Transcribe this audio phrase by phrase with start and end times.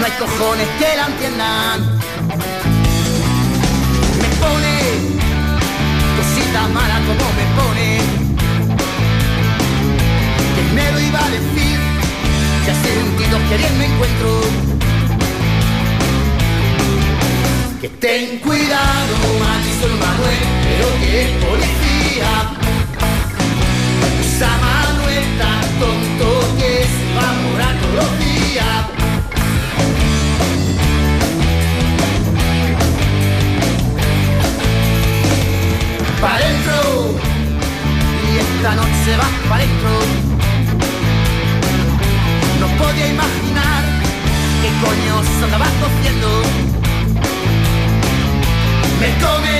[0.00, 1.80] no hay cojones que la entiendan.
[4.20, 4.74] Me pone
[6.16, 7.88] cosita mala como me pone.
[10.54, 11.78] Que me lo iba a decir,
[12.64, 14.40] que hace sentido que bien me encuentro.
[17.80, 22.32] Que ten cuidado, maldito el Manuel, pero que es policía.
[24.20, 28.99] Usa Manuel tan tonto que se va a morar todos los días.
[36.20, 37.14] Pa' dentro,
[38.28, 39.90] y esta noche vas pa' dentro.
[42.60, 43.82] No podía imaginar
[44.60, 46.28] qué coño se andaba cociendo.
[49.00, 49.58] Me come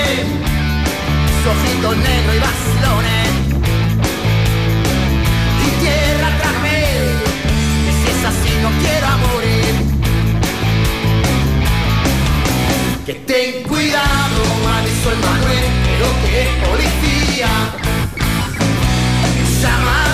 [1.41, 3.29] su ojito negro y vacilones.
[5.65, 6.79] Y tierra trágame,
[7.85, 9.73] que si es así no quiero morir.
[13.07, 14.41] Que ten cuidado,
[14.77, 15.80] avisó el Manuel,
[16.65, 17.49] policía.
[19.43, 20.10] Esa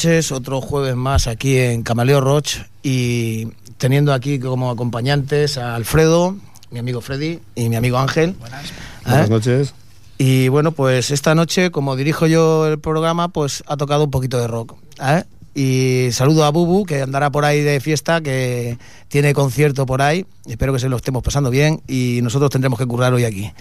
[0.00, 0.32] noches.
[0.32, 6.36] Otro jueves más aquí en Camaleo Roch y teniendo aquí como acompañantes a Alfredo,
[6.70, 8.34] mi amigo Freddy y mi amigo Ángel.
[8.40, 8.72] Buenas.
[9.04, 9.74] Buenas noches.
[10.16, 14.38] Y bueno, pues esta noche, como dirijo yo el programa, pues ha tocado un poquito
[14.38, 14.74] de rock.
[15.02, 15.24] ¿eh?
[15.54, 18.78] Y saludo a Bubu, que andará por ahí de fiesta, que
[19.08, 20.24] tiene concierto por ahí.
[20.46, 23.52] Espero que se lo estemos pasando bien y nosotros tendremos que currar hoy aquí.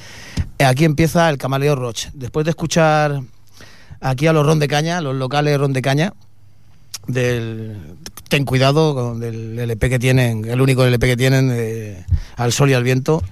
[0.57, 2.06] Eh, Aquí empieza el Camaleo Roch.
[2.13, 3.21] Después de escuchar
[4.00, 6.13] aquí a los Ron de Caña, los locales Ron de Caña,
[7.09, 7.78] del
[8.30, 12.06] Ten Cuidado, con el LP que tienen, el único LP que tienen, de
[12.38, 13.24] Al Sol y al Viento,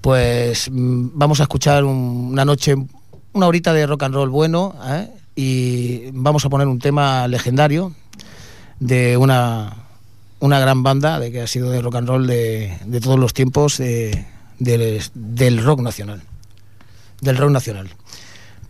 [0.00, 2.74] pues mm, vamos a escuchar un- una noche,
[3.32, 5.08] una horita de rock and roll bueno, ¿eh?
[5.36, 7.94] y vamos a poner un tema legendario
[8.80, 9.76] de una,
[10.40, 13.32] una gran banda de que ha sido de rock and roll de, de todos los
[13.32, 14.26] tiempos eh,
[14.58, 16.22] del, del rock nacional.
[17.20, 17.88] Del rock nacional.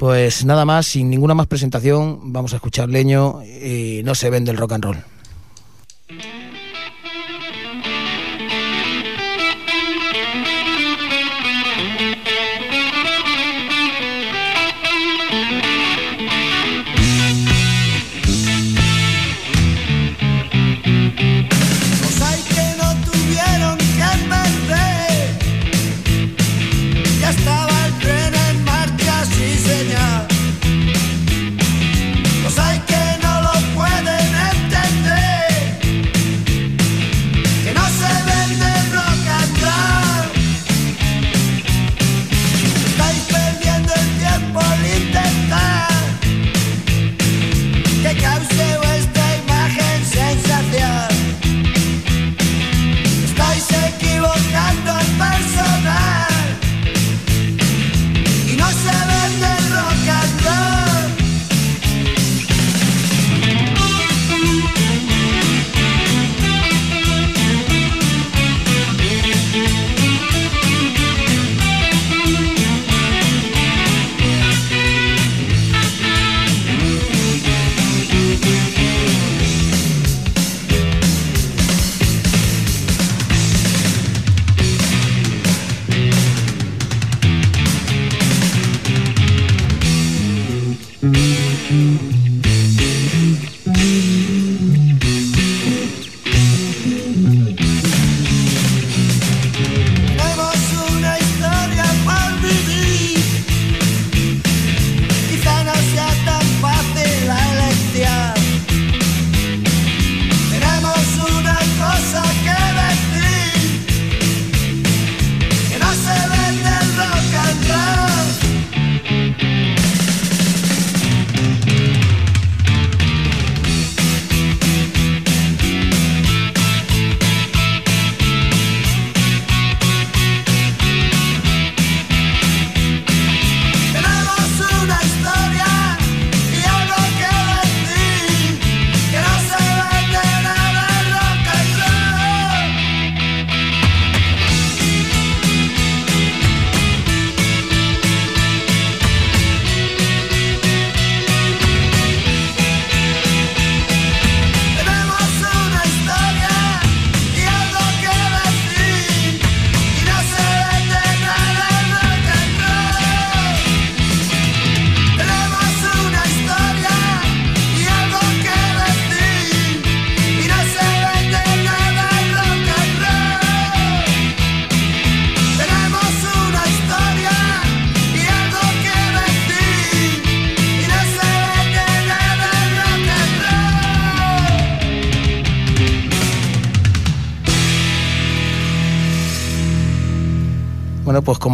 [0.03, 4.51] Pues nada más, sin ninguna más presentación, vamos a escuchar Leño y no se vende
[4.51, 5.12] el rock and roll.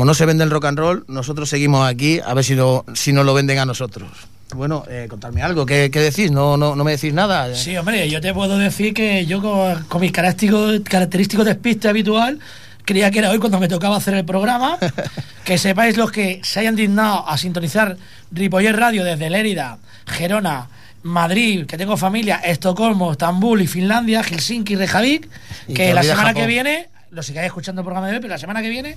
[0.09, 3.13] No se vende el rock and roll, nosotros seguimos aquí a ver si, no, si
[3.13, 4.09] nos lo venden a nosotros.
[4.57, 6.31] Bueno, eh, contarme algo, ¿qué, qué decís?
[6.31, 7.55] ¿No, no, ¿No me decís nada?
[7.55, 12.39] Sí, hombre, yo te puedo decir que yo con, con mis característicos, característicos despiste habitual
[12.87, 14.79] creía que era hoy cuando me tocaba hacer el programa.
[15.45, 17.99] que sepáis los que se hayan dignado a sintonizar
[18.33, 19.77] Ripoller Radio desde Lérida,
[20.07, 20.69] Gerona,
[21.03, 25.29] Madrid, que tengo familia, Estocolmo, Estambul y Finlandia, Helsinki, Reykjavik,
[25.67, 28.33] Y que te la semana que viene, lo sigáis escuchando el programa de hoy, pero
[28.33, 28.97] la semana que viene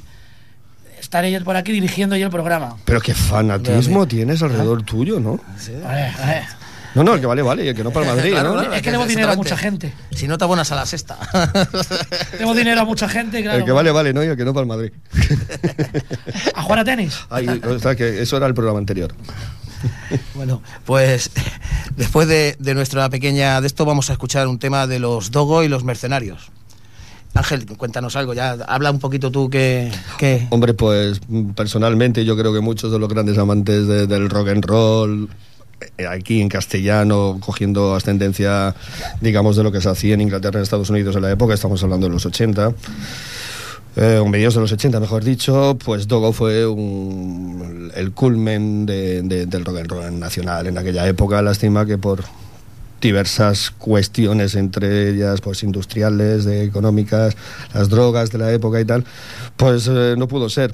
[1.02, 2.78] estaré yo por aquí dirigiendo yo el programa.
[2.86, 5.40] Pero qué fanatismo tienes alrededor tuyo, ¿no?
[5.84, 6.44] Vale, vale.
[6.94, 8.60] No, no, el que vale, vale, y el que no para el Madrid, Claro, ¿no?
[8.60, 8.74] claro.
[8.74, 9.94] Es que debo dinero a mucha gente.
[10.12, 11.18] Si no te abonas a la sexta.
[12.38, 13.60] Debo dinero a mucha gente, claro.
[13.60, 14.22] El que vale, vale, ¿no?
[14.24, 14.92] Y el que no para el Madrid.
[16.56, 17.18] A jugar a tenis.
[17.30, 19.14] Ay, o sea, que eso era el programa anterior.
[20.36, 21.32] Bueno, pues
[21.96, 25.64] después de, de nuestra pequeña de esto vamos a escuchar un tema de los Dogo
[25.64, 26.52] y los Mercenarios.
[27.34, 29.90] Ángel, cuéntanos algo, ya habla un poquito tú que...
[30.18, 30.48] que...
[30.50, 31.22] Hombre, pues
[31.56, 35.30] personalmente yo creo que muchos de los grandes amantes de- del rock and roll,
[35.98, 38.76] eh, aquí en castellano, cogiendo ascendencia,
[39.22, 41.82] digamos, de lo que se hacía en Inglaterra, en Estados Unidos en la época, estamos
[41.84, 42.74] hablando de los 80,
[43.96, 49.64] eh, mediados de los 80, mejor dicho, pues Dogo fue un- el culmen de- del
[49.66, 51.42] rock and roll nacional en aquella época.
[51.42, 52.24] Lástima que por
[53.02, 57.36] diversas cuestiones, entre ellas pues industriales, económicas,
[57.74, 59.04] las drogas de la época y tal,
[59.58, 60.74] pues eh, no pudo ser.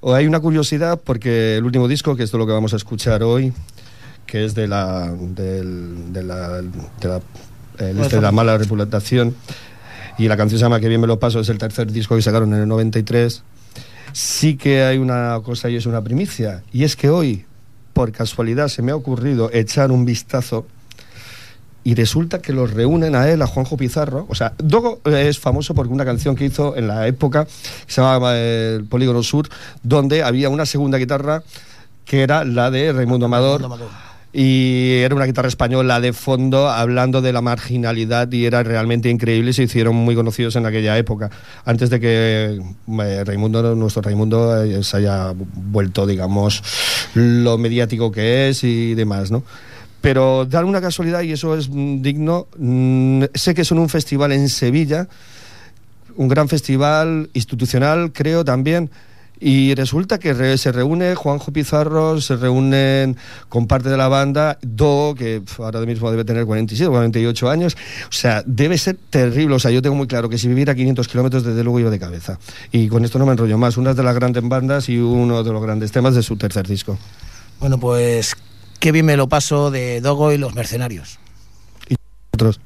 [0.00, 3.22] O hay una curiosidad porque el último disco, que es lo que vamos a escuchar
[3.22, 3.52] hoy,
[4.26, 9.34] que es de la de la, de este la mala reputación
[10.16, 12.22] y la canción se llama Que bien me lo paso, es el tercer disco que
[12.22, 13.42] sacaron en el 93.
[14.12, 17.46] Sí que hay una cosa y es una primicia, y es que hoy,
[17.92, 20.66] por casualidad, se me ha ocurrido echar un vistazo
[21.84, 24.26] y resulta que los reúnen a él, a Juanjo Pizarro.
[24.28, 27.92] O sea, Dogo eh, es famoso porque una canción que hizo en la época que
[27.92, 29.48] se llamaba El Polígono Sur,
[29.82, 31.42] donde había una segunda guitarra
[32.06, 33.60] que era la de Raimundo Amador.
[33.60, 34.04] Raimundo Amador.
[34.36, 39.52] Y era una guitarra española de fondo hablando de la marginalidad y era realmente increíble
[39.52, 41.30] se hicieron muy conocidos en aquella época.
[41.64, 42.60] Antes de que
[43.00, 46.64] eh, Raimundo, nuestro Raimundo, eh, se haya vuelto, digamos,
[47.14, 49.44] lo mediático que es y demás, ¿no?
[50.04, 53.88] Pero dar una casualidad, y eso es mm, digno, mm, sé que es en un
[53.88, 55.08] festival en Sevilla,
[56.16, 58.90] un gran festival institucional, creo también.
[59.40, 63.16] Y resulta que se reúne Juanjo Pizarro, se reúnen
[63.48, 67.74] con parte de la banda, Do, que ahora mismo debe tener 47 o 48 años.
[68.06, 69.54] O sea, debe ser terrible.
[69.54, 71.90] O sea, yo tengo muy claro que si viviera a 500 kilómetros, desde luego iba
[71.90, 72.38] de cabeza.
[72.70, 73.78] Y con esto no me enrollo más.
[73.78, 76.98] Una de las grandes bandas y uno de los grandes temas de su tercer disco.
[77.58, 78.36] Bueno, pues
[78.84, 81.18] qué bien me lo paso de Dogo y los Mercenarios.
[82.34, 82.60] Otros.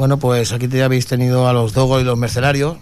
[0.00, 2.78] Bueno, pues aquí ya habéis tenido a los Dogos y los Mercenarios.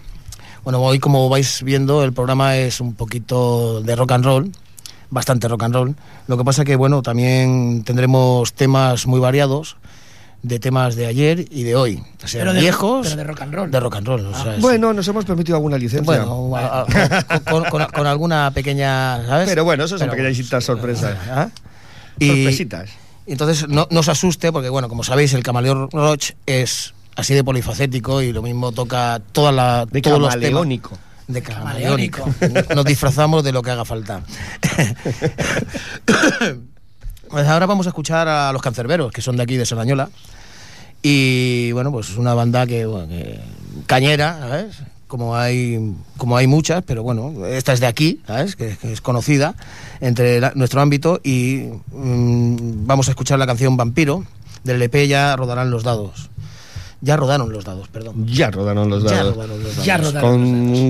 [0.63, 4.51] Bueno, hoy como vais viendo el programa es un poquito de rock and roll,
[5.09, 5.95] bastante rock and roll.
[6.27, 9.75] Lo que pasa que bueno, también tendremos temas muy variados,
[10.43, 12.01] de temas de ayer y de hoy.
[12.23, 13.07] O sea, Pero de- viejos.
[13.07, 13.67] pero de rock and roll.
[13.67, 13.71] Ah.
[13.71, 14.25] De rock and roll.
[14.25, 16.05] o sea, es- Bueno, nos hemos permitido alguna licencia.
[16.23, 19.49] bueno, a- a- con, con- con alguna pequeña, ¿sabes?
[19.49, 21.17] Pero bueno, eso son Pero- pequeñitas sorpresas.
[21.29, 21.49] ¿Ah?
[22.17, 22.89] Y, Sorpresitas.
[23.27, 27.43] entonces no, no os asuste, porque bueno, como sabéis, el camaleón Roach es así de
[27.43, 30.43] polifacético y lo mismo toca toda la, De todos los temas.
[30.45, 30.97] camaleónico.
[31.27, 32.25] De camaleónico.
[32.75, 34.21] Nos disfrazamos de lo que haga falta.
[37.29, 40.09] pues ahora vamos a escuchar a los cancerberos, que son de aquí, de Serrañola.
[41.01, 43.39] Y bueno, pues es una banda que, bueno, que-
[43.85, 44.77] cañera, ¿sabes?
[45.07, 48.55] Como hay, como hay muchas, pero bueno, esta es de aquí, ¿sabes?
[48.55, 49.55] Que, que es conocida
[50.01, 51.21] entre la- nuestro ámbito.
[51.23, 54.25] Y mm, vamos a escuchar la canción Vampiro,
[54.63, 56.29] del LP Ya rodarán los dados.
[57.01, 58.25] Ya rodaron los dados, perdón.
[58.27, 59.35] Ya rodaron los Ya dados.
[59.35, 59.85] rodaron los dados.
[59.85, 60.21] Ya rodaron.
[60.31, 60.41] Con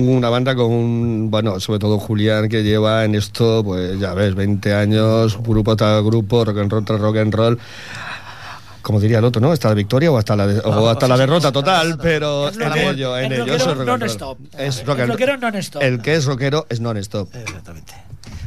[0.08, 4.34] una banda con un, bueno, sobre todo Julián, que lleva en esto, pues ya ves,
[4.34, 7.58] 20 años, grupo tras grupo, rock and roll tras rock and roll.
[8.82, 9.52] Como diría el otro, ¿no?
[9.52, 13.16] Hasta la victoria o hasta la, de- o hasta la derrota total, pero en ello,
[13.16, 14.00] en es ello, es rock and roll.
[14.00, 14.38] non-stop.
[14.58, 15.82] Es rockero non-stop.
[15.82, 17.28] El que es rockero es non-stop.
[17.36, 17.92] Exactamente.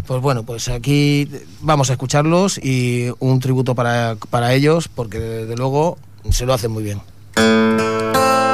[0.08, 1.30] Pues bueno, pues aquí
[1.62, 5.98] vamos a escucharlos y un tributo para, para ellos, porque desde luego
[6.32, 7.00] se lo hacen muy bien.
[7.36, 8.53] Música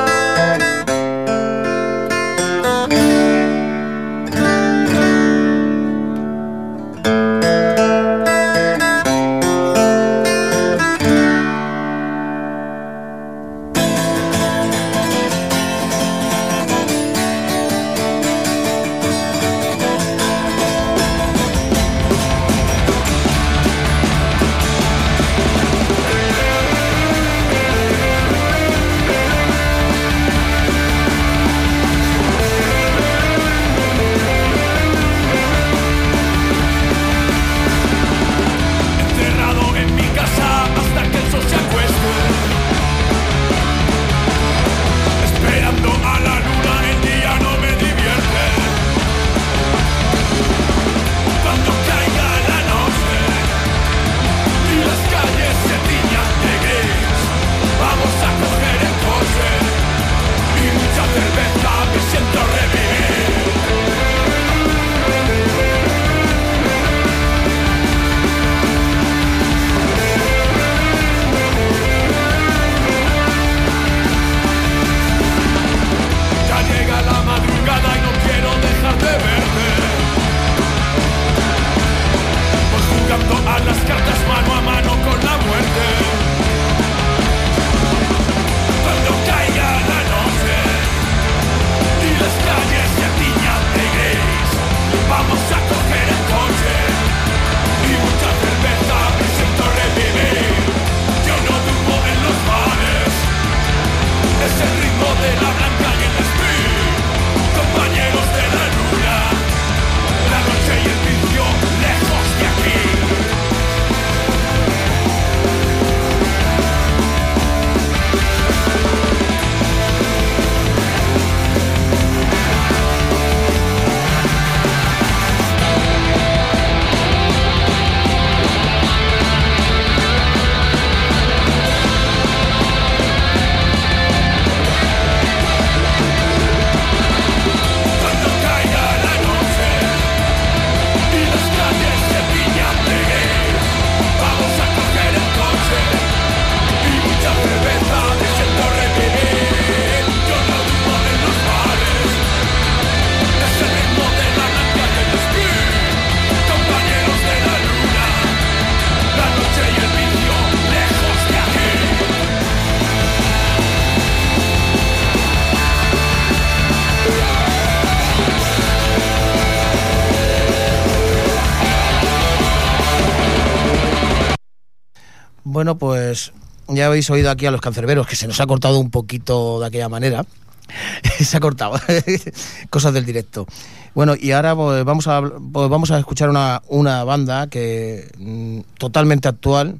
[176.79, 179.67] ya habéis oído aquí a los cancerberos que se nos ha cortado un poquito de
[179.67, 180.25] aquella manera.
[181.19, 181.79] se ha cortado.
[182.69, 183.47] Cosas del directo.
[183.93, 188.59] Bueno, y ahora pues, vamos, a, pues, vamos a escuchar una, una banda que mm,
[188.77, 189.79] totalmente actual,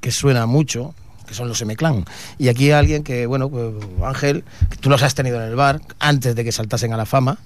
[0.00, 0.94] que suena mucho,
[1.26, 2.04] que son los M-Clan.
[2.38, 5.80] Y aquí alguien que, bueno, pues, Ángel, que tú los has tenido en el bar
[6.00, 7.38] antes de que saltasen a la fama.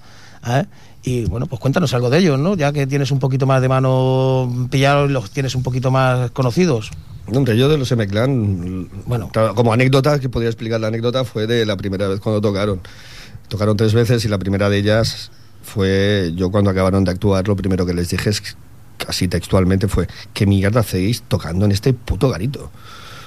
[0.45, 0.65] ¿Eh?
[1.03, 2.55] Y bueno, pues cuéntanos algo de ellos, ¿no?
[2.55, 6.31] Ya que tienes un poquito más de mano pillado y los tienes un poquito más
[6.31, 6.91] conocidos.
[7.27, 9.29] Hombre, yo de los M-Clan, Bueno.
[9.55, 12.81] como anécdota, que podría explicar la anécdota, fue de la primera vez cuando tocaron.
[13.47, 17.55] Tocaron tres veces y la primera de ellas fue, yo cuando acabaron de actuar, lo
[17.55, 18.41] primero que les dije es,
[19.07, 22.71] así textualmente, fue, ¿qué mierda hacéis tocando en este puto garito?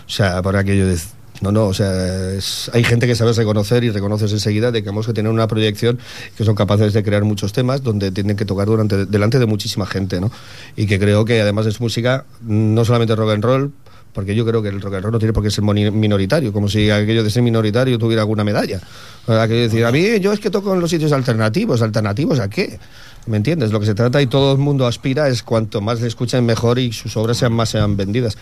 [0.06, 0.98] O sea, por aquello de...
[1.42, 4.88] No, no, o sea, es- hay gente que sabe reconocer y reconoces enseguida de que
[4.88, 5.98] hemos que tener una proyección
[6.36, 9.86] que son capaces de crear muchos temas donde tienen que tocar durante, delante de muchísima
[9.86, 10.30] gente, ¿no?
[10.76, 13.72] Y que creo que además es música, no solamente rock and roll,
[14.14, 16.70] porque yo creo que el rock and roll no tiene por qué ser minoritario, como
[16.70, 18.80] si aquello de ser minoritario tuviera alguna medalla.
[19.26, 22.48] Aquello de decir, a mí yo es que toco en los sitios alternativos, ¿alternativos a
[22.48, 22.78] qué?
[23.26, 23.72] ¿Me entiendes?
[23.72, 26.78] Lo que se trata y todo el mundo aspira es cuanto más le escuchen mejor
[26.78, 28.38] y sus obras sean más sean vendidas.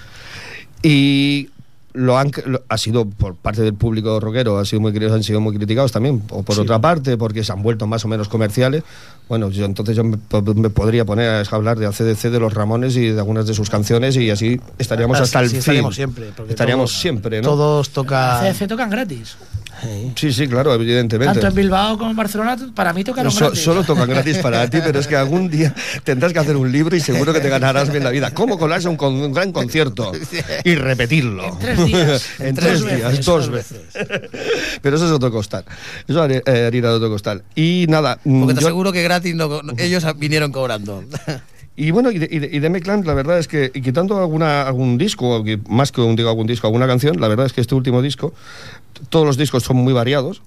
[0.83, 1.49] Y
[1.95, 5.41] lo han lo- ha sido por parte del público rockero, ha sido muy han sido
[5.41, 8.83] muy criticados también, o por otra parte, porque se han vuelto más o menos comerciales.
[9.29, 12.53] Bueno, yo entonces yo me, po- me podría poner a hablar de ACDC, de los
[12.53, 15.53] Ramones y de algunas de sus canciones y así estaríamos Ah, hasta sí, el sí,
[15.55, 15.59] fin.
[15.61, 17.49] estaríamos siempre, Estaríamos todos- siempre, ¿no?
[17.49, 18.41] Todos toca.
[18.43, 19.37] CDC tocan gratis.
[20.17, 21.35] Sí, sí, claro, evidentemente.
[21.35, 23.63] Tanto en Bilbao como en Barcelona, para mí tocaron So- gratis.
[23.63, 26.97] solo tocan gratis para ti, pero es que algún día tendrás que hacer un libro
[26.97, 28.31] y seguro que te ganarás bien la vida.
[28.33, 30.13] ¿Cómo colarse a un, con- un gran concierto
[30.65, 31.45] y repetirlo?
[31.47, 32.27] En tres días.
[32.41, 33.81] en Dos tres veces, días, dos dos veces.
[34.83, 35.65] pero eso es otro costal.
[36.09, 37.43] Eso haría eh, harina de otro costal.
[37.55, 38.19] Y nada.
[38.25, 41.05] mm, Porque te yo- aseguro que gratis no, no- ellos vinieron cobrando.
[41.77, 44.63] y bueno, y de, y de, y de M-Clan, la verdad es que, quitando alguna,
[44.63, 47.75] algún disco, más que un, digo, algún disco, alguna canción, la verdad es que este
[47.75, 48.33] último disco,
[49.09, 50.43] todos los discos son muy variados.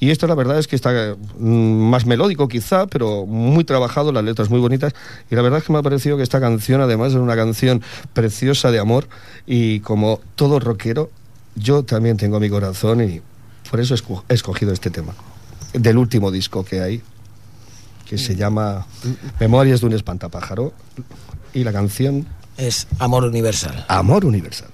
[0.00, 4.24] Y este, la verdad es que está mm, más melódico, quizá, pero muy trabajado, las
[4.24, 4.92] letras muy bonitas.
[5.30, 7.80] Y la verdad es que me ha parecido que esta canción, además, es una canción
[8.12, 9.06] preciosa de amor.
[9.46, 11.10] Y como todo rockero,
[11.54, 13.20] yo también tengo mi corazón y
[13.70, 13.94] por eso
[14.28, 15.14] he escogido este tema.
[15.72, 17.02] Del último disco que hay,
[18.12, 18.86] que se llama
[19.40, 20.74] Memorias de un espantapájaro
[21.54, 22.26] y la canción
[22.58, 23.86] Es amor universal.
[23.88, 24.68] Amor Universal.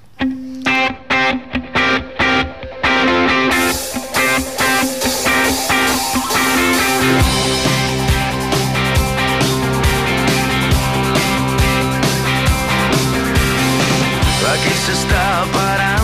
[14.52, 15.97] Aquí se está parando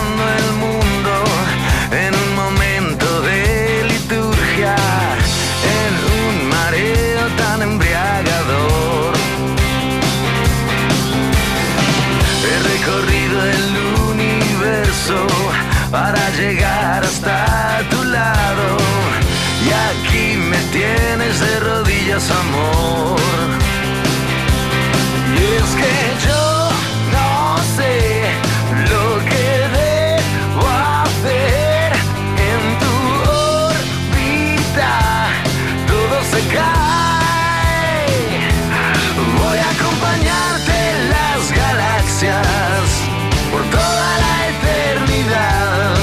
[43.51, 45.93] por toda la eternidad.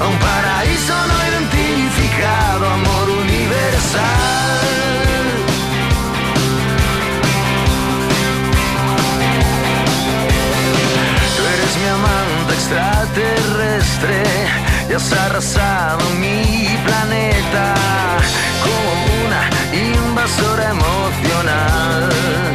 [0.00, 4.04] A un paraíso no identificado, amor universal.
[11.36, 14.22] Tú eres mi amante extraterrestre
[14.90, 17.74] y has arrasado mi planeta
[18.64, 18.88] como
[19.26, 22.53] una invasora emocional.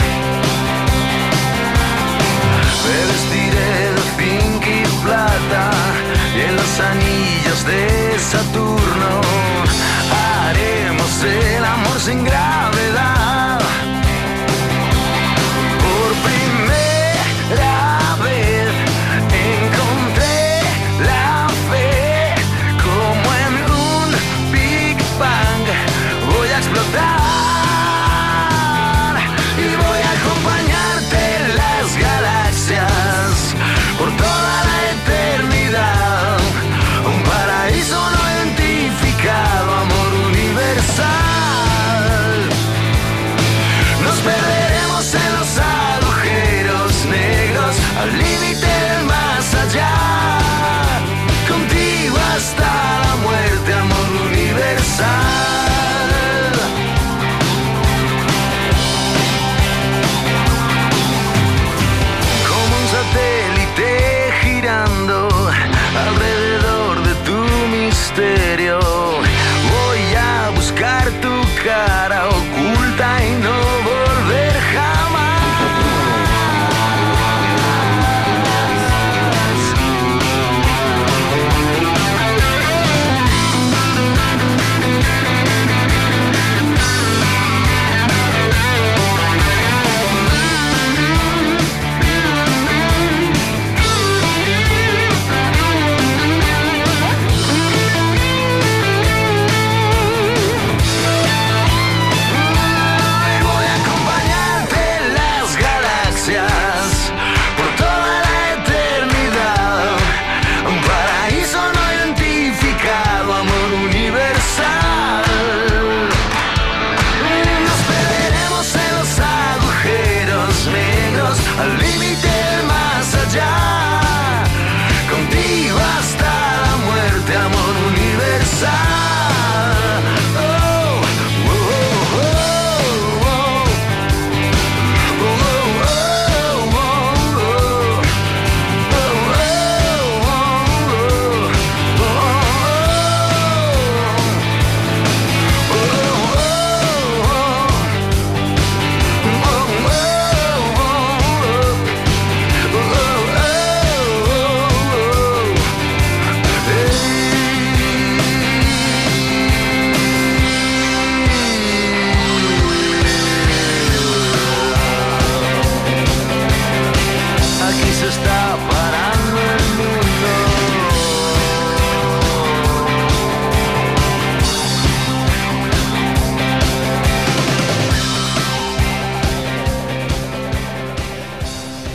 [6.80, 9.22] Los anillos de Saturno
[10.12, 12.79] haremos el amor sin gravedad.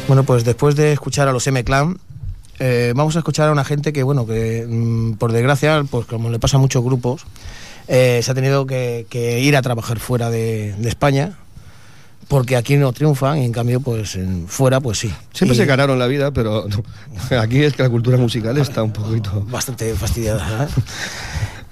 [0.07, 1.99] Bueno, pues después de escuchar a los M-Clan,
[2.59, 6.31] eh, vamos a escuchar a una gente que, bueno, que mm, por desgracia, pues como
[6.31, 7.23] le pasa a muchos grupos,
[7.89, 11.39] eh, se ha tenido que, que ir a trabajar fuera de, de España,
[12.29, 15.13] porque aquí no triunfan, y en cambio, pues en- fuera, pues sí.
[15.33, 17.39] Siempre Y se ganaron la vida, pero no.
[17.41, 19.43] aquí es que la cultura musical está un poquito...
[19.49, 20.69] Bastante fastidiada.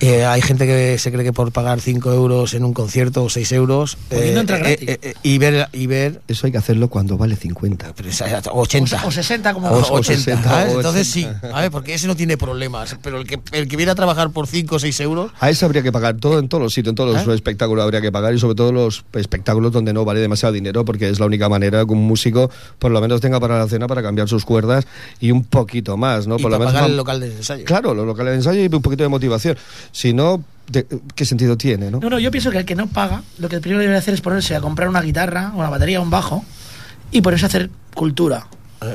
[0.03, 0.19] ¿eh?
[0.21, 3.31] Eh, hay gente que se cree que por pagar 5 euros en un concierto o
[3.31, 4.99] 6 euros Pudiendo entrar gratis.
[5.23, 7.93] y ver y ver Eso hay que hacerlo cuando vale 50.
[7.95, 10.75] pero esa- 80 O 60 como O- o 80, 60, ¿sabes?
[10.75, 11.41] o entonces 80.
[11.41, 11.71] sí ¿vale?
[11.71, 14.77] porque ese no tiene problemas pero el que el que viene a trabajar por 5
[14.77, 17.15] o 6 euros A eso habría que pagar todo en todos los sitios, en todos
[17.15, 17.35] los ¿Eh?
[17.35, 21.09] espectáculos habría que pagar y sobre todo los espectáculos donde no vale demasiado dinero porque
[21.09, 24.03] es la única manera que un músico por lo menos tenga para la cena para
[24.03, 24.87] cambiar sus cuerdas
[25.21, 26.37] y un poquito más, ¿no?
[26.39, 28.61] y por lo para menos pagar el local de ensayo Claro, los locales de ensayo
[28.63, 29.57] y un poquito de motivación.
[29.93, 32.01] Si no, de- ¿qué sentido tiene, no?
[32.01, 34.21] No, no, yo pienso que el que no paga, lo que primero debe hacer es
[34.21, 36.45] ponerse a comprar una guitarra, una batería, un bajo
[37.11, 38.47] y ponerse a hacer cultura.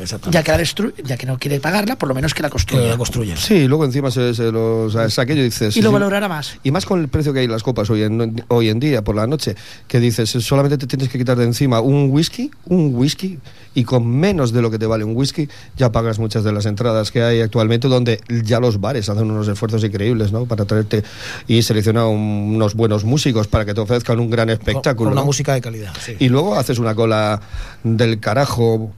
[0.02, 0.38] Exactamente.
[0.38, 2.54] Ya que, la destru- ya que no quiere pagarla, por lo menos que la que
[2.54, 2.90] construya.
[2.90, 5.76] la construyen Sí, luego encima se, se los aquello y dices...
[5.78, 6.58] y lo sí, valorará más.
[6.64, 9.04] Y más con el precio que hay en las copas hoy en, hoy en día,
[9.04, 9.56] por la noche,
[9.88, 13.40] que dices, solamente te tienes que quitar de encima un whisky, un whisky,
[13.76, 15.48] y con menos de lo que te vale un whisky,
[15.78, 19.48] ya pagas muchas de las entradas que hay actualmente, donde ya los bares hacen unos
[19.48, 20.46] esfuerzos increíbles, ¿no?
[20.46, 21.04] Para traerte
[21.48, 24.96] y seleccionar un- unos buenos músicos para que te ofrezcan un gran Con- espectáculo.
[25.10, 25.26] con una ¿no?
[25.26, 26.16] música de calidad sí.
[26.20, 27.40] Y luego haces una cola
[27.84, 28.92] del carajo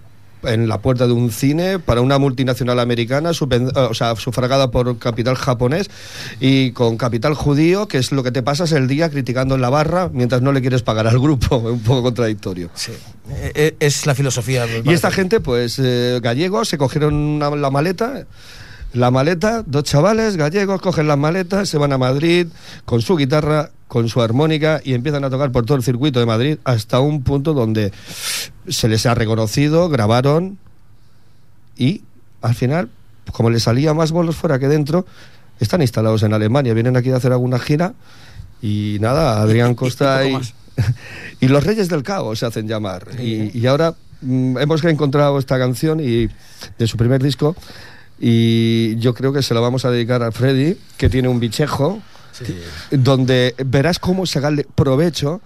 [0.43, 4.97] en la puerta de un cine para una multinacional americana, eh, o sea, sufragada por
[4.97, 5.89] capital japonés
[6.39, 9.69] y con capital judío, que es lo que te pasas el día criticando en la
[9.69, 11.57] barra mientras no le quieres pagar al grupo.
[11.57, 12.69] un poco contradictorio.
[12.73, 12.91] Sí.
[13.31, 17.69] Eh, eh, es la filosofía Y esta gente, pues, eh, gallegos, se cogieron una- la
[17.69, 18.25] maleta.
[18.93, 22.47] La maleta, dos chavales gallegos cogen las maletas, se van a Madrid
[22.85, 26.27] con su guitarra, con su armónica y empiezan a tocar por todo el circuito de
[26.27, 27.91] Madrid hasta un punto donde
[28.67, 30.59] se les ha reconocido, grabaron
[31.75, 32.03] y
[32.41, 32.89] al final,
[33.33, 35.07] como les salía más bolos fuera que dentro,
[35.59, 37.95] están instalados en Alemania, vienen aquí a hacer alguna gira
[38.61, 40.37] y nada, Adrián Costa y,
[41.41, 43.07] y los Reyes del Caos se hacen llamar.
[43.19, 46.29] Y, y ahora mm, hemos encontrado esta canción y
[46.77, 47.55] de su primer disco
[48.19, 52.03] y yo creo que se la vamos a dedicar a Freddy, que tiene un bichejo,
[52.91, 55.41] donde verás cómo sacarle provecho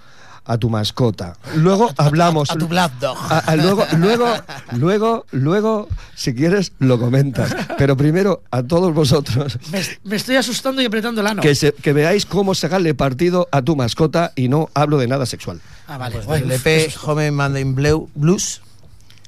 [0.45, 1.37] a tu mascota.
[1.55, 2.51] Luego hablamos.
[2.51, 3.17] a tu black dog.
[3.29, 4.25] A- a luego, luego,
[4.73, 7.55] luego, luego, si quieres, lo comentas.
[7.77, 11.41] Pero primero, a todos vosotros, Me, me estoy asustando y apretando el ano.
[11.41, 15.25] que, se- que veáis cómo sacarle partido a tu mascota y no hablo de nada
[15.25, 15.61] sexual.
[15.87, 16.19] Ah, vale.
[16.25, 17.27] Pues EP Home
[17.59, 18.61] in Blue Blues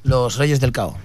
[0.03, 0.97] Los Reyes del Cao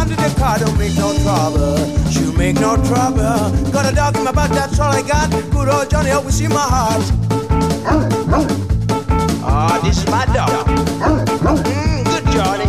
[0.00, 1.76] under the car, don't make no trouble.
[2.10, 3.70] She'll make no trouble.
[3.70, 5.30] Got a dog in my back, that's all I got.
[5.30, 7.04] Good old Johnny always in my heart.
[9.42, 10.66] Ah, this is my dog.
[11.04, 12.68] Mm, good Johnny.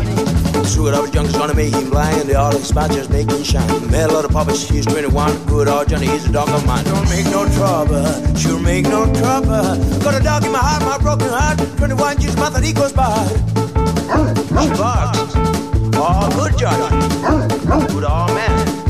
[0.66, 2.28] Screw it up, junkies gonna make him blind.
[2.28, 3.68] They all expect just make him shine.
[3.90, 5.46] Met a lot of puppets, he's 21.
[5.46, 6.84] Good old Johnny, he's a dog of mine.
[6.84, 9.78] Don't make no trouble, she'll make no trouble.
[10.04, 11.60] Got a dog in my heart, my broken heart.
[11.78, 13.28] 21 years, my that he goes by.
[14.62, 15.41] She barks
[16.02, 18.81] all good judges, good all men.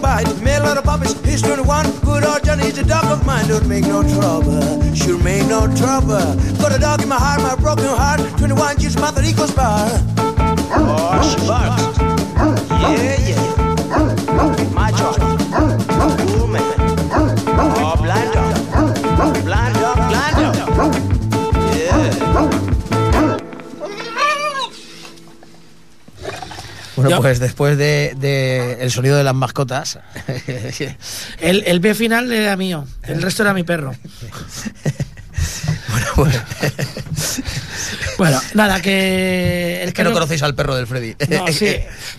[0.00, 0.26] Bite.
[0.42, 1.90] Made a lot of puppies, he's 21.
[2.00, 3.48] Good old Johnny, he's a dog of mine.
[3.48, 6.24] Don't make no trouble, she'll make no trouble.
[6.58, 8.20] Got a dog in my heart, my broken heart.
[8.38, 9.88] 21 years, mother, he goes by.
[10.18, 11.98] Oh, she barks.
[12.70, 13.45] Yeah, yeah.
[27.08, 29.98] Bueno, pues después de, de el sonido de las mascotas,
[31.40, 33.94] El, el B final era mío, el resto era mi perro.
[35.88, 37.42] bueno, pues,
[38.18, 39.82] Bueno, nada, que.
[39.82, 41.14] El es que no conocéis al perro del Freddy.
[41.28, 41.66] No, sí.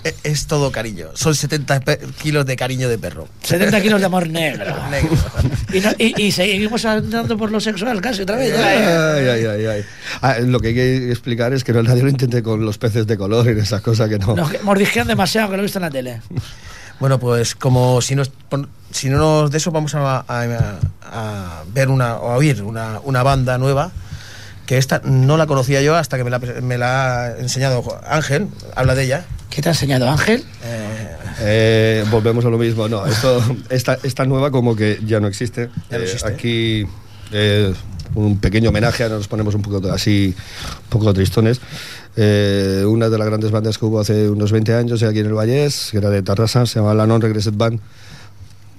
[0.04, 1.08] es, es todo cariño.
[1.16, 3.28] Son 70 pe- kilos de cariño de perro.
[3.44, 4.66] 70 kilos de amor negro.
[4.92, 5.10] Negro.
[5.74, 8.54] Y, no- y- y seguimos andando por lo sexual casi otra vez.
[8.54, 9.14] ya.
[9.16, 9.86] Ay, ay, ay, ay.
[10.22, 13.08] Ah, lo que hay que explicar es que no nadie lo intente con los peces
[13.08, 14.36] de color y esas cosas que no.
[14.36, 16.22] Nos que- mordisquean demasiado, que lo he visto en la tele.
[17.00, 21.64] Bueno, pues como si nos pon- si no nos de eso vamos a, a- a
[21.74, 23.92] ver una o a oír una, una banda nueva
[24.66, 28.48] que esta no la conocía yo hasta que me la, me la ha enseñado Ángel,
[28.76, 29.26] habla de ella.
[29.50, 30.44] ¿Qué te ha enseñado Ángel?
[31.40, 32.88] Eh, volvemos a lo mismo.
[32.90, 35.70] No, esto, esta, esta nueva como que ya no existe.
[35.90, 36.28] Ya no Eh, existe.
[36.28, 36.86] aquí
[37.32, 37.74] eh,
[38.16, 40.36] un pequeño homenaje, nos ponemos un poco así,
[40.84, 41.62] un poco tristones.
[42.20, 45.34] Eh, una de las grandes bandas que hubo hace unos 20 años aquí en el
[45.34, 47.80] Vallés, que era de Tarrasa, se llama La Non Regresed Band.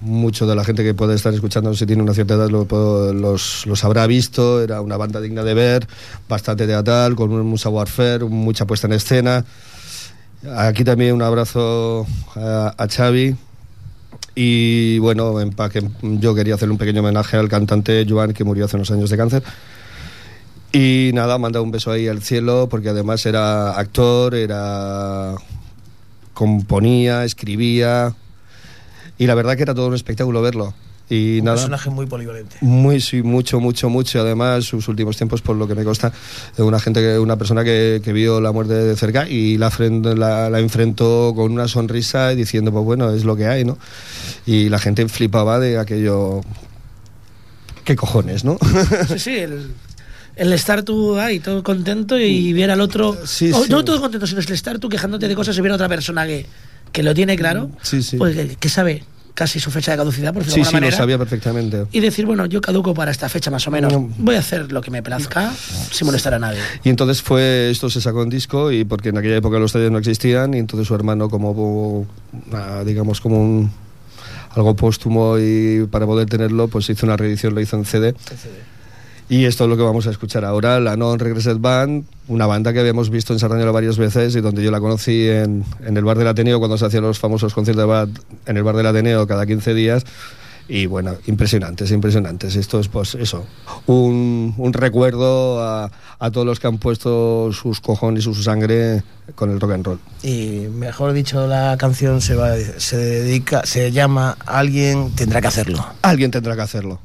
[0.00, 3.84] Mucho de la gente que puede estar escuchando, si tiene una cierta edad, los, los
[3.84, 4.60] habrá visto.
[4.60, 5.86] Era una banda digna de ver,
[6.28, 9.44] bastante teatral, con un, savoir-faire, mucha puesta en escena.
[10.56, 13.36] Aquí también un abrazo a, a Xavi.
[14.34, 15.52] Y bueno, en
[16.20, 19.16] yo quería hacer un pequeño homenaje al cantante Joan, que murió hace unos años de
[19.16, 19.42] cáncer.
[20.72, 25.34] Y nada, manda un beso ahí al cielo, porque además era actor, era
[26.34, 28.14] componía, escribía.
[29.16, 30.74] Y la verdad que era todo un espectáculo verlo.
[31.10, 31.56] Y Un nada.
[31.56, 32.56] personaje muy polivalente.
[32.60, 34.20] Muy, sí, mucho, mucho, mucho.
[34.20, 36.12] Además, sus últimos tiempos, por lo que me consta,
[36.58, 39.72] una gente, que, una persona que, que vio la muerte de cerca y la,
[40.14, 43.78] la, la enfrentó con una sonrisa y diciendo, pues bueno, es lo que hay, ¿no?
[44.44, 46.42] Y la gente flipaba de aquello.
[47.84, 48.58] ¿Qué cojones, no?
[49.08, 49.72] Sí, sí, el,
[50.38, 53.16] el estar tú ahí todo contento y ver al otro.
[53.26, 53.70] Sí, sí.
[53.70, 56.26] No todo contento, sino el estar tú quejándote de cosas y ver a otra persona
[56.26, 56.46] que,
[56.92, 57.70] que lo tiene claro.
[57.82, 58.16] Sí, sí.
[58.16, 60.80] Pues que, que sabe casi su fecha de caducidad, por decirlo sí, de sí, alguna
[60.80, 60.96] lo manera.
[60.96, 61.84] sabía perfectamente.
[61.92, 63.92] Y decir, bueno, yo caduco para esta fecha más o menos.
[63.92, 64.10] No.
[64.18, 65.52] Voy a hacer lo que me plazca
[65.92, 66.58] sin molestar a nadie.
[66.82, 69.92] Y entonces fue, esto se sacó en disco y porque en aquella época los CDs
[69.92, 72.06] no existían y entonces su hermano como,
[72.84, 73.70] digamos, como un,
[74.56, 78.14] algo póstumo y para poder tenerlo, pues hizo una reedición, lo hizo en CD.
[79.30, 82.72] Y esto es lo que vamos a escuchar ahora, la Non Regresed Band, una banda
[82.72, 86.04] que habíamos visto en Sardañola varias veces y donde yo la conocí en, en el
[86.04, 88.08] bar del Ateneo cuando se hacían los famosos conciertos de bar,
[88.46, 90.04] en el bar del Ateneo cada 15 días.
[90.66, 92.54] Y bueno, impresionantes, impresionantes.
[92.54, 93.46] Esto es pues eso,
[93.86, 99.02] un, un recuerdo a, a todos los que han puesto sus cojones y su sangre
[99.34, 99.98] con el rock and roll.
[100.22, 105.84] Y mejor dicho, la canción se, va, se dedica, se llama Alguien tendrá que hacerlo.
[106.02, 107.00] Alguien tendrá que hacerlo.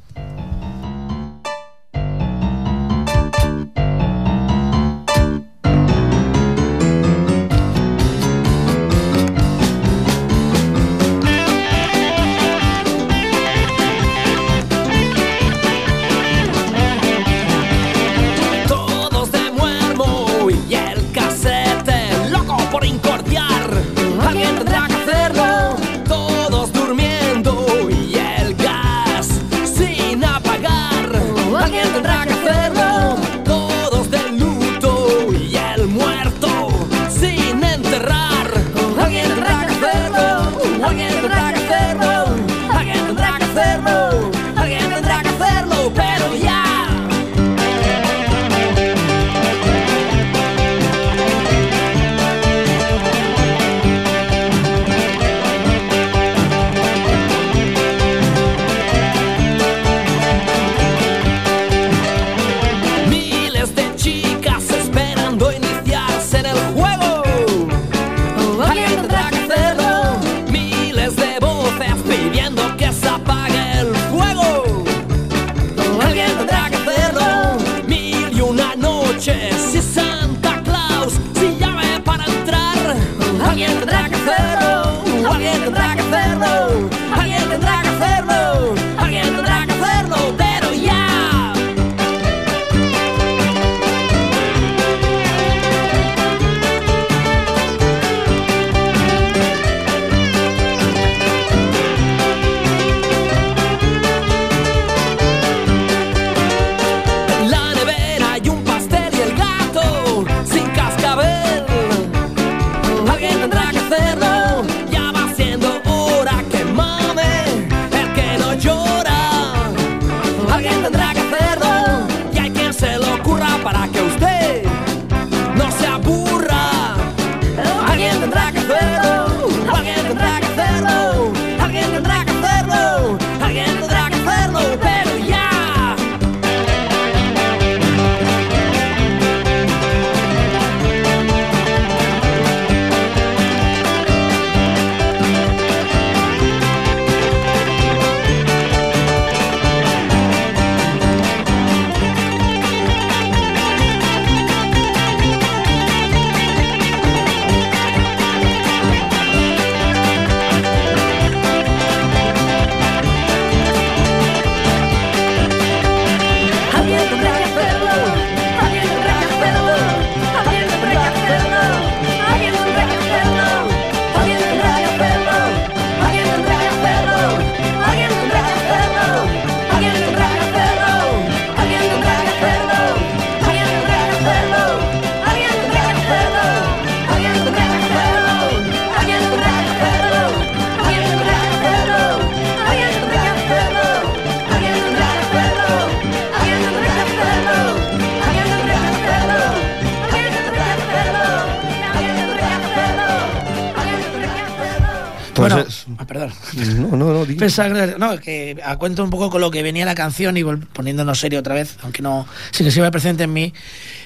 [207.97, 211.19] No, no, que- a cuento un poco con lo que venía la canción y poniéndonos
[211.19, 213.53] serio otra vez, aunque no, sin que vea presente en mí.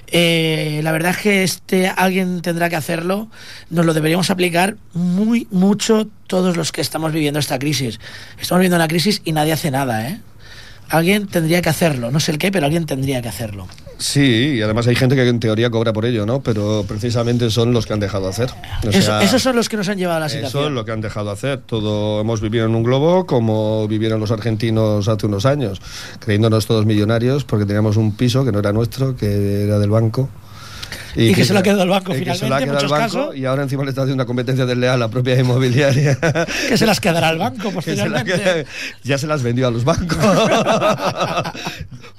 [0.07, 3.29] Eh, la verdad es que este alguien tendrá que hacerlo.
[3.69, 7.99] Nos lo deberíamos aplicar muy mucho todos los que estamos viviendo esta crisis.
[8.39, 10.19] Estamos viviendo una crisis y nadie hace nada, ¿eh?
[10.89, 12.11] Alguien tendría que hacerlo.
[12.11, 13.67] No sé el qué, pero alguien tendría que hacerlo.
[13.99, 16.41] Sí, y además hay gente que en teoría cobra por ello, ¿no?
[16.41, 18.49] Pero precisamente son los que han dejado hacer.
[18.85, 20.65] O Eso- sea, esos son los que nos han llevado a la Eso situación.
[20.65, 21.61] es lo que han dejado hacer.
[21.65, 25.81] Todo hemos vivido en un globo como vivieron los argentinos hace unos años,
[26.19, 30.29] creyéndonos todos millonarios porque teníamos un piso que no era nuestro, que era del banco.
[31.18, 32.74] Y que se lo ha quedado el banco y que se lo ha finalmente, en
[32.76, 33.36] muchos banco, casos.
[33.36, 36.18] Y ahora encima le está haciendo una competencia desleal a la propia inmobiliaria.
[36.68, 38.65] Que se las quedará el banco Que se posteriormente.
[39.03, 40.18] ya se las vendió a los bancos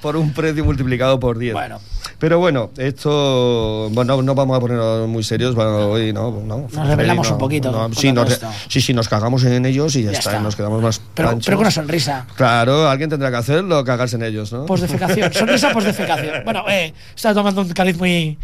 [0.03, 1.55] por un precio multiplicado por 10.
[1.55, 1.81] Bueno.
[2.19, 6.67] Pero bueno, esto bueno, no vamos a ponernos muy serios hoy, no, no.
[6.73, 10.03] Nos revelamos no, un poquito no, sí, nos, sí, sí, nos cagamos en ellos y
[10.03, 10.41] ya, Ya está, está.
[10.41, 11.47] y nos quedamos más Pero, panchos.
[11.47, 12.27] pero con una sonrisa.
[12.35, 14.67] Claro, alguien tendrá que hacerlo, cagarse en ellos, ¿no?
[14.67, 15.33] Posdefecación.
[15.33, 16.29] Sonrisa posdefecación.
[16.45, 18.39] Bueno, eh, está tomando un cariz muy.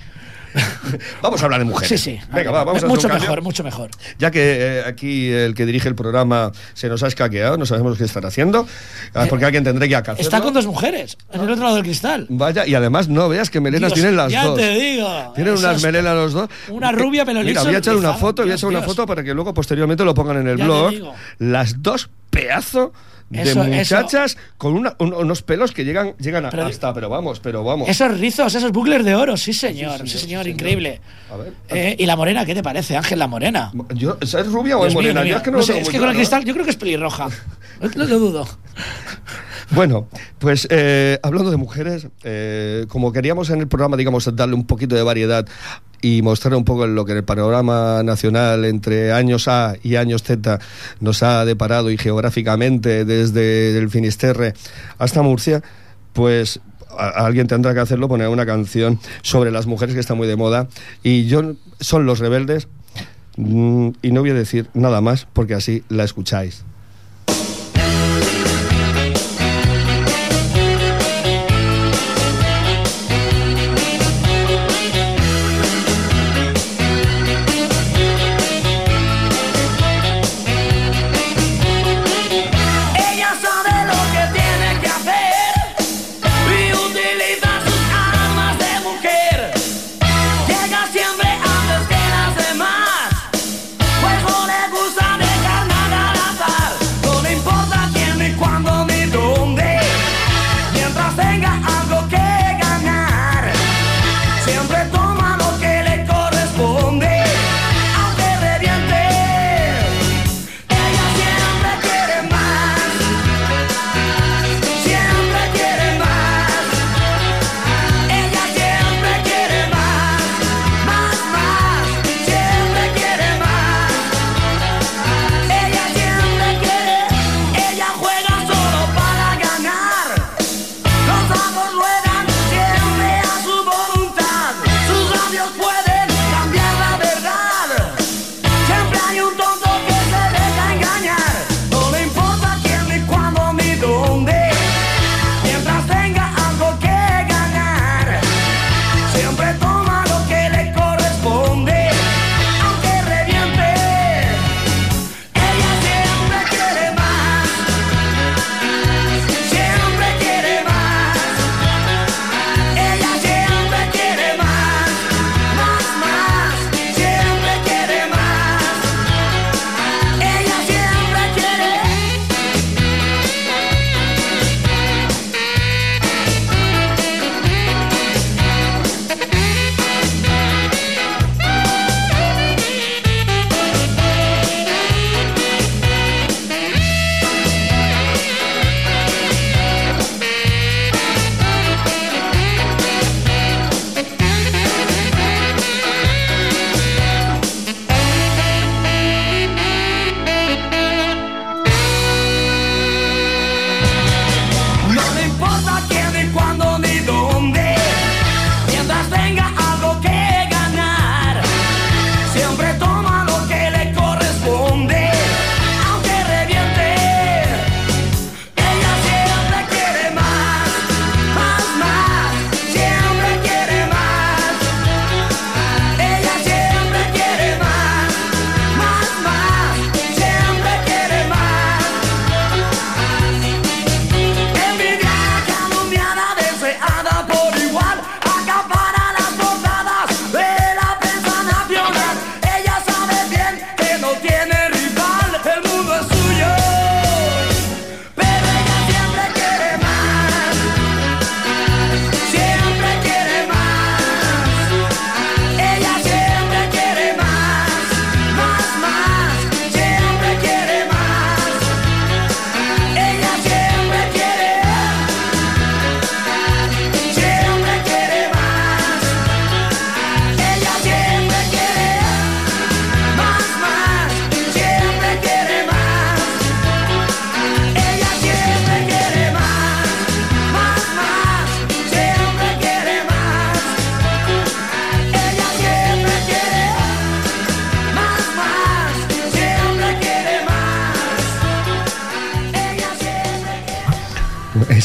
[1.23, 1.89] Vamos a hablar de mujeres.
[2.01, 2.21] Sí, sí.
[2.33, 3.21] Venga, va, vamos a Mucho cambio.
[3.21, 3.91] mejor, mucho mejor.
[4.19, 7.99] Ya que eh, aquí el que dirige el programa se nos ha escaqueado, no sabemos
[7.99, 8.67] qué estar haciendo,
[9.15, 10.19] ah, porque alguien tendrá que hacerlo.
[10.19, 12.27] Eh, Está con dos mujeres en el otro lado del cristal.
[12.29, 14.57] Vaya, y además no veas que melenas Dios, tienen las ya dos.
[14.57, 15.33] te digo.
[15.35, 16.49] Tienen unas melenas los dos.
[16.69, 19.23] Una rubia, pelo Mira, voy a echar una foto, voy a echar una foto para
[19.25, 20.95] que luego posteriormente lo pongan en el Ya blog.
[21.39, 22.91] Las dos pedazos
[23.31, 26.93] de Eso- eso- muchachas con una- un- unos pelos que llegan, llegan a- Pero- hasta,
[26.95, 27.89] pero vamos, pero vamos.
[27.89, 31.01] Esos rizos, esos bucles de oro, sí señor, sí, sí, señor, sí, increíble.
[31.33, 31.53] A ver.
[31.69, 33.73] Eh, ¿Y la morena qué te parece, Ángel, la morena?
[33.95, 35.23] Yo, ¿esa ¿Es rubia o es mío, morena?
[35.23, 35.37] Dios Yo mío.
[35.39, 37.29] es que no, No sé, es que con el cristal yo creo que es pelirroja.
[37.97, 38.49] No lo dudo.
[39.71, 40.09] Bueno,
[40.39, 44.95] pues eh, hablando de mujeres, eh, como queríamos en el programa, digamos, darle un poquito
[44.95, 45.47] de variedad
[46.05, 50.59] y mostrar un poco lo que el panorama nacional entre años A y años Z
[51.01, 54.53] nos ha deparado y geográficamente desde el Finisterre
[54.99, 55.63] hasta Murcia,
[56.13, 56.61] pues
[56.99, 60.69] alguien tendrá que hacerlo, poner una canción sobre las mujeres que está muy de moda
[61.03, 62.69] y yo son los rebeldes
[63.39, 66.67] mm, y no voy a decir nada más porque así la escucháis.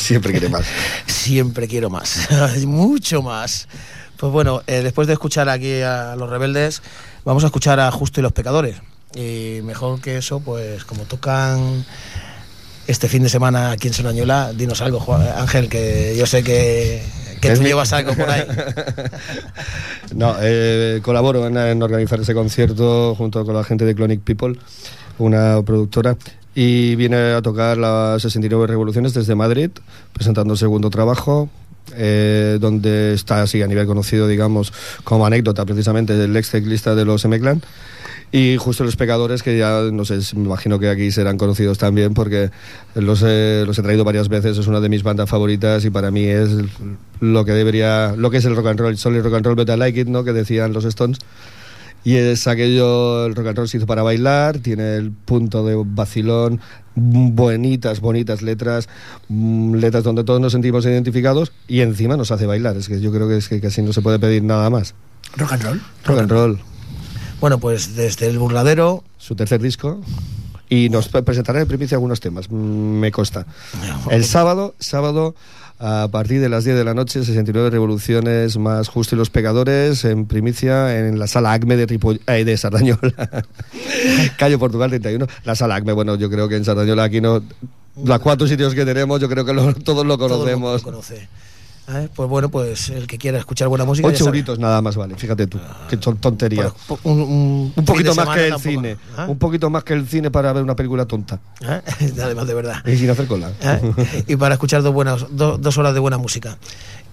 [0.10, 0.66] Siempre quiere más.
[1.08, 2.28] Siempre quiero más,
[2.66, 3.68] mucho más.
[4.18, 6.82] Pues bueno, eh, después de escuchar aquí a los rebeldes,
[7.24, 8.76] vamos a escuchar a Justo y los Pecadores.
[9.16, 11.86] Y mejor que eso, pues como tocan
[12.88, 17.04] este fin de semana aquí en Sonañola, dinos algo, Juan- Ángel, que yo sé que,
[17.40, 18.44] que tú mi- llevas algo por ahí.
[20.16, 24.58] No, eh, colaboro en, en organizar ese concierto junto con la gente de Clonic People,
[25.20, 26.18] una productora,
[26.62, 29.70] y viene a tocar las 69 Revoluciones desde Madrid,
[30.12, 31.50] presentando el segundo trabajo.
[31.96, 34.74] eh, donde está así a nivel conocido, digamos,
[35.06, 37.62] como anécdota precisamente del ex teclista de los M-Clan.
[38.32, 42.14] Y justo los pecadores, que ya, no sé, me imagino que aquí serán conocidos también,
[42.14, 42.52] porque
[42.94, 46.12] los he, los he traído varias veces, es una de mis bandas favoritas y para
[46.12, 46.50] mí es
[47.22, 49.56] lo que debería, lo que es el rock and roll, solo el rock and roll,
[49.56, 50.24] but I like it, ¿no?
[50.24, 51.20] Que decían los Stones.
[52.04, 55.76] Y es aquello, el rock and roll se hizo para bailar, tiene el punto de
[55.86, 56.62] vacilón,
[56.96, 58.88] bonitas, bonitas letras,
[59.28, 62.78] mm, letras donde todos nos sentimos identificados y encima nos hace bailar.
[62.78, 64.96] Es que yo creo que es que casi no se puede pedir nada más.
[65.38, 65.82] Rock and roll.
[66.06, 66.60] Rock and roll,
[67.42, 70.02] Bueno, pues desde el burladero, su tercer disco.
[70.72, 73.46] Y nos pre- presentará en primicia algunos temas, mm, me consta.
[74.12, 75.34] El sábado, sábado,
[75.80, 80.04] a partir de las 10 de la noche, 69 revoluciones más Justo y los Pecadores,
[80.06, 83.46] en primicia en la sala ACME de, Ripoll- eh, de Sardañola.
[84.38, 85.26] Calle Portugal 31.
[85.46, 87.42] La sala ACME, bueno, yo creo que en Sardañola aquí no...
[88.04, 90.84] Los cuatro sitios que tenemos, yo creo que lo- todos lo todo conocemos.
[90.84, 91.28] lo conoce.
[91.92, 92.08] ¿Eh?
[92.16, 94.08] Pues bueno, pues el que quiera escuchar buena música.
[94.08, 95.60] Ocho euritos nada más vale, fíjate tú,
[96.20, 96.72] tontería.
[96.88, 98.70] Por- un, un- Un poquito más que el tampoco.
[98.70, 99.26] cine, ¿Ah?
[99.28, 101.40] un poquito más que el cine para ver una película tonta.
[101.62, 101.82] ¿Eh?
[102.22, 102.86] Además, de verdad.
[102.86, 103.52] Y sin hacer cola.
[103.62, 104.24] ¿Eh?
[104.28, 106.58] y para escuchar dos, buenas, do- dos horas de buena música.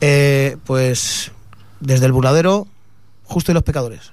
[0.03, 1.31] Eh, pues
[1.81, 2.67] desde el burladero,
[3.25, 4.13] justo y los pecadores.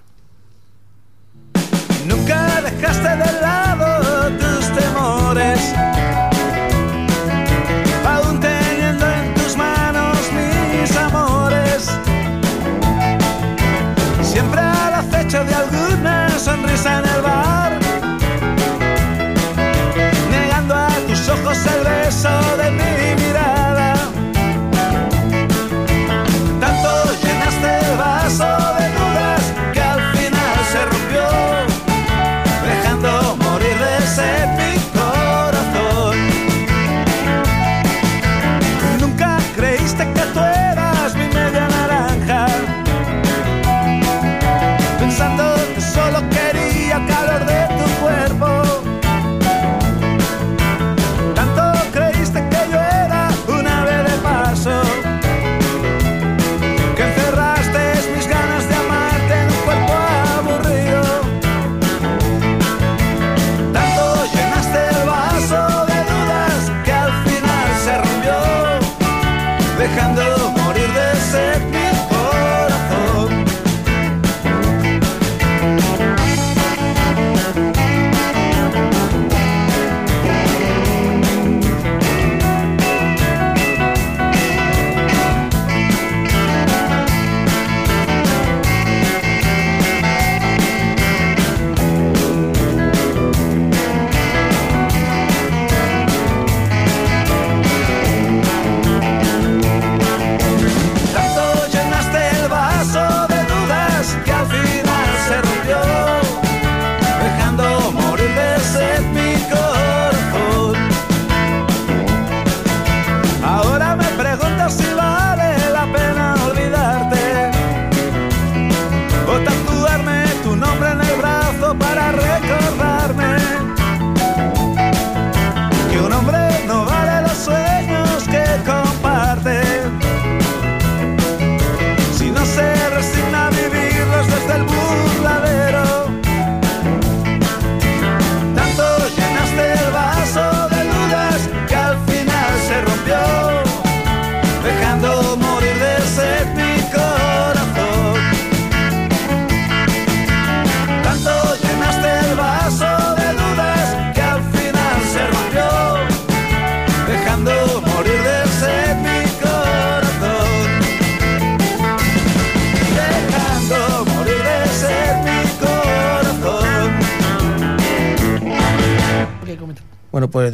[2.08, 5.60] Nunca dejaste de lado tus temores,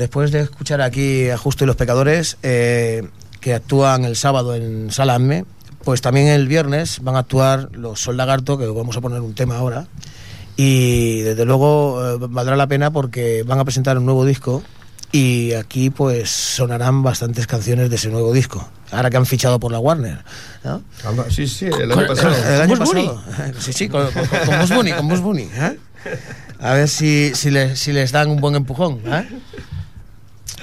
[0.10, 3.08] después de escuchar aquí a Justo y los Pecadores, eh,
[3.42, 5.46] que actúan el sábado en Sala AME,
[5.84, 9.36] pues también el viernes van a actuar los Sol Lagarto, que vamos a poner un
[9.36, 9.86] tema ahora.
[10.58, 14.64] Y desde luego eh, valdrá la pena porque van a presentar un nuevo disco
[15.12, 18.68] Y aquí pues sonarán bastantes canciones de ese nuevo disco.
[18.90, 20.24] Ahora que han fichado por la Warner.
[20.64, 20.82] ¿no?
[21.30, 22.36] Sí, sí, el año pasado.
[22.36, 23.24] El año pasado.
[23.60, 25.78] Sí, sí, con, con, con Bunny, con Bugs Bunny, ¿eh?
[26.60, 29.00] A ver si, si, les, si les dan un buen empujón.
[29.06, 29.28] ¿eh?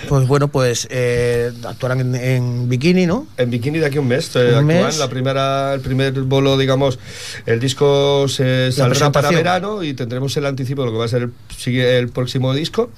[0.09, 3.27] Pues bueno, pues eh, actuarán en, en bikini, ¿no?
[3.37, 4.67] En Bikini de aquí a un mes, eh, Un actúan.
[4.67, 4.99] mes.
[4.99, 6.99] La primera, el primer bolo, digamos,
[7.47, 11.09] el disco se saldrá para verano y tendremos el anticipo de lo que va a
[11.09, 12.91] ser el, sigue el próximo disco.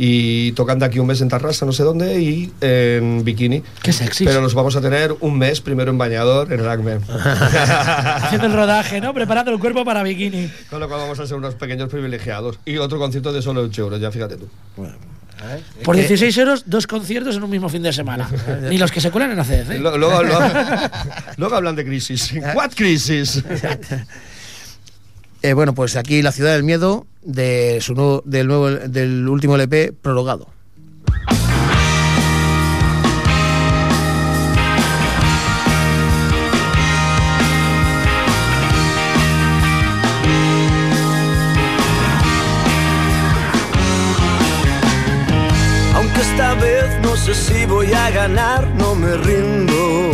[0.00, 3.64] Y tocan de aquí a un mes en Tarrasa, no sé dónde, y en Bikini.
[3.82, 4.26] Qué sexy.
[4.26, 7.00] Pero los vamos a tener un mes primero en bañador, en Ragman.
[7.08, 9.12] Haciendo el rodaje, ¿no?
[9.12, 10.48] Preparando el cuerpo para bikini.
[10.70, 12.60] Con lo cual vamos a ser unos pequeños privilegiados.
[12.64, 14.48] Y otro concierto de solo 8 euros, ya fíjate tú.
[15.84, 18.28] Por que- 16 euros, dos conciertos en un mismo fin de semana.
[18.68, 19.38] Ni los que se cuelan en.
[19.38, 19.78] ¿eh?
[19.78, 20.16] Luego, luego-
[21.36, 22.32] luego hablan de crisis.
[22.54, 23.42] ¿What crisis?
[25.42, 29.54] Eh, bueno, pues aquí La Ciudad del Miedo, de su nuevo, del, nuevo, del último
[29.54, 30.48] LP, prologado.
[47.34, 50.12] Si voy a ganar, no me rindo.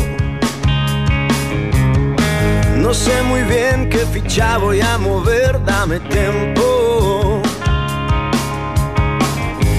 [2.76, 7.42] No sé muy bien qué ficha voy a mover, dame tiempo.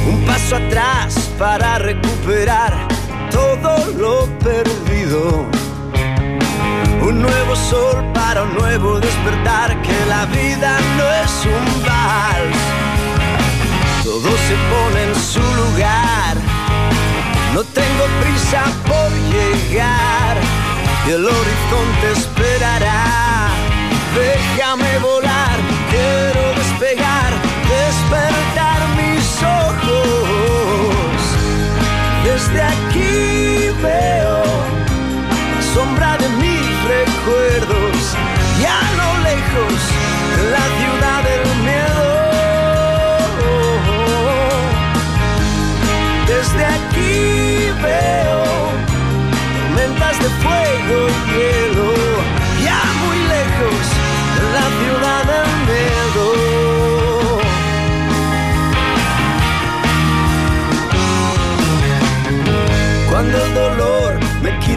[0.07, 2.73] Un paso atrás para recuperar
[3.31, 5.45] todo lo perdido.
[7.01, 12.75] Un nuevo sol para un nuevo despertar, que la vida no es un vals
[14.05, 16.54] todo se pone en su lugar.
[17.55, 20.35] No tengo prisa por llegar
[21.07, 23.47] y el horizonte esperará.
[24.13, 25.57] Déjame volar,
[25.89, 27.31] quiero despegar,
[27.79, 31.17] despertar mis ojos.
[32.25, 34.43] Desde aquí veo
[35.55, 37.64] la sombra de mis recuerdos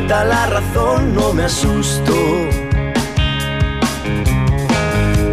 [0.08, 2.14] quita la razón, no me asusto.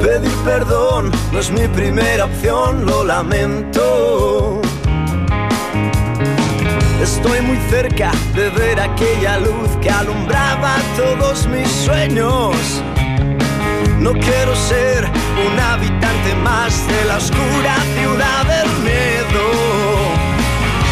[0.02, 4.62] Pedir perdón no es mi primera opción, lo lamento.
[7.02, 12.56] Estoy muy cerca de ver aquella luz que alumbraba todos mis sueños.
[14.00, 15.06] No quiero ser
[15.48, 19.46] un habitante más de la oscura ciudad del miedo.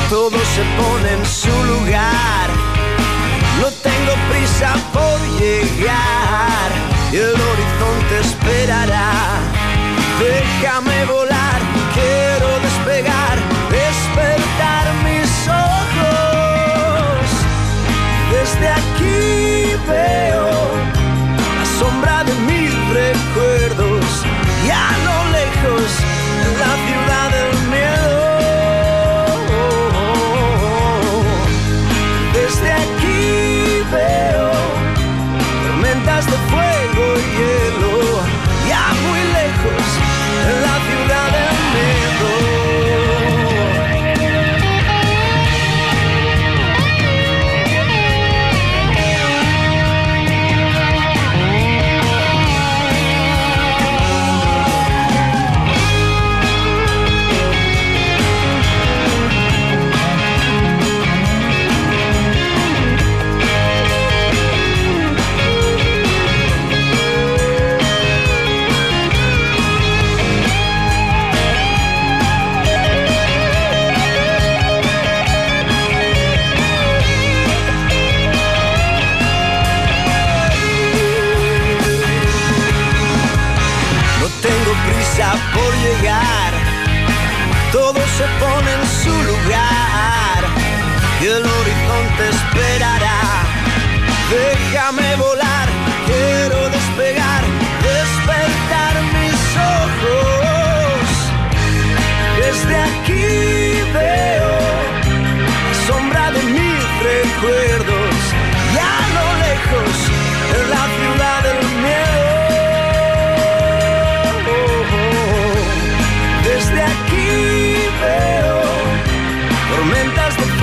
[0.09, 2.42] Todo se pone en su lugar.
[3.63, 6.69] No tengo prisa por llegar
[7.13, 9.39] y el horizonte esperará.
[10.19, 11.61] Déjame volar,
[11.93, 13.37] quiero despegar,
[13.71, 17.23] despertar mis ojos.
[18.33, 19.77] Desde aquí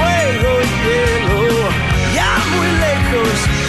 [0.01, 1.69] fuego y hielo,
[2.15, 3.60] ya muy lejos.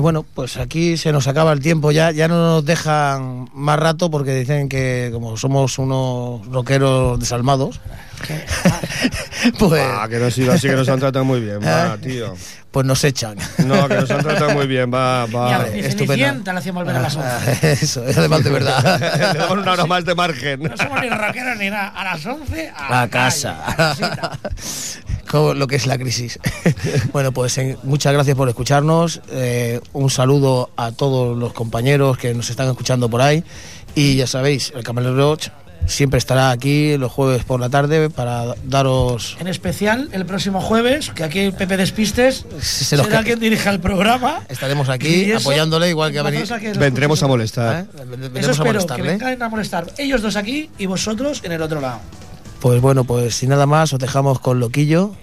[0.00, 4.10] Bueno, pues aquí se nos acaba el tiempo ya, ya no nos dejan más rato
[4.10, 7.80] porque dicen que como somos unos rockeros desalmados,
[9.58, 11.98] pues, Ah, que no ha sido así, que nos han tratado muy bien, va, ¿Eh?
[11.98, 12.34] tío.
[12.74, 13.38] Pues nos echan.
[13.64, 15.56] No, que nos han tratado muy bien, va, Y va.
[15.62, 16.12] a- y estupendo.
[16.14, 17.28] Cenicienta le hacían volver a las 11.
[17.30, 19.34] Ah, Eso, es además de Le verdad.
[19.38, 20.62] damos una hora más de margen.
[20.64, 21.88] No somos ni rockeros ni nada.
[21.88, 23.62] A las 11 a, A la casa.
[23.64, 24.38] calle, a casita.
[25.30, 26.38] Como lo que es la crisis.
[27.12, 29.20] bueno, pues muchas gracias por escucharnos.
[29.30, 33.42] eh, un saludo a todos los compañeros que nos están escuchando por ahí.
[33.94, 35.48] Y ya sabéis, el Camelo Roach
[35.86, 39.36] siempre estará aquí los jueves por la tarde para daros.
[39.40, 43.80] En especial el próximo jueves, que aquí Pepe Despistes Se será ca- quien dirija el
[43.80, 44.40] programa.
[44.48, 46.56] Estaremos aquí eso, apoyándole igual que ha vosotros venido.
[46.56, 47.84] aquí los Vendremos a molestar.
[47.84, 47.86] ¿eh?
[47.94, 49.08] Eso Vendremos a espero, que molestarle.
[49.10, 49.86] vengan a molestar.
[49.98, 52.00] Ellos dos aquí y vosotros en el otro lado.
[52.60, 55.14] Pues bueno, pues sin nada más, os dejamos con Loquillo.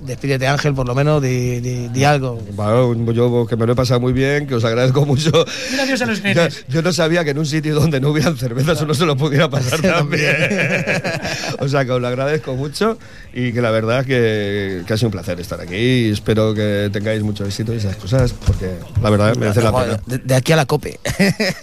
[0.00, 2.40] Despídete, Ángel, por lo menos, di, di- di algo.
[2.52, 5.30] Bueno, yo que me lo he pasado muy bien, que os agradezco mucho.
[5.70, 6.64] Mira Dios a los Yo, nenes.
[6.68, 9.50] yo no sabía que en un sitio donde no hubieran cervezas uno se lo pudiera
[9.50, 10.36] pasar también.
[11.58, 12.98] o sea que os lo agradezco mucho
[13.34, 16.88] y que la verdad que, que ha sido un placer estar aquí y espero que
[16.92, 20.00] tengáis mucho éxito y esas cosas porque la verdad merece la pena.
[20.06, 20.98] De, de aquí a la cope.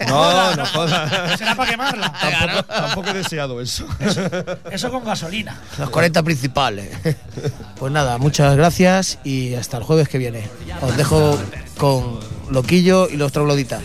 [0.08, 1.38] No, no jodas.
[1.38, 2.12] Será para quemarla.
[2.12, 3.86] Tampoco, tampoco he deseado eso.
[4.70, 5.58] Eso con gasolina.
[5.78, 6.90] Los 40 principales.
[7.78, 10.42] Pues nada, muchas gracias y hasta el jueves que viene.
[10.82, 11.38] Os dejo
[11.78, 12.18] con
[12.50, 13.84] Loquillo y los trogloditas.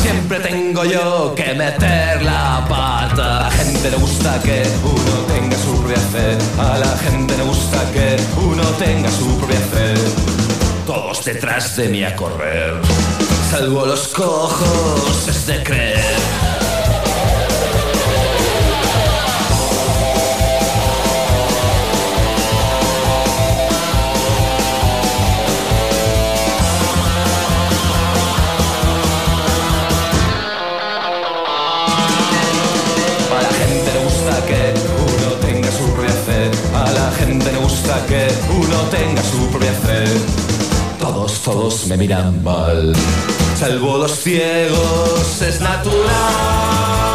[0.00, 3.36] Siempre tengo yo que meter la pata.
[3.36, 6.38] A la gente le gusta que uno tenga su propia fe.
[6.58, 9.94] A la gente le gusta que uno tenga su propia fe.
[10.86, 12.80] Todos detrás de mí a correr.
[13.50, 16.33] Salvo los cojos, es de creer.
[38.94, 40.04] tenga su propia fe.
[41.00, 42.92] Todos, todos me miran mal.
[43.58, 47.13] Salvo los ciegos, es natural.